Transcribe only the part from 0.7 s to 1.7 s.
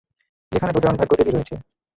দুজন ভাগ্যদেবী রয়েছে।